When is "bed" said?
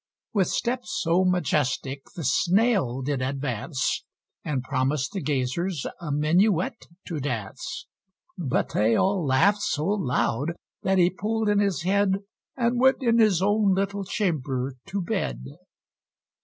15.03-15.43